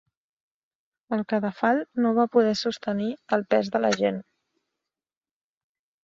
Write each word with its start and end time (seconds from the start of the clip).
El 1.17 1.19
cadafal 1.33 1.81
no 2.05 2.13
va 2.19 2.25
poder 2.35 2.53
sostenir 2.61 3.09
el 3.37 3.43
pes 3.51 3.69
de 3.75 3.83
la 3.83 3.91
gent. 3.97 4.17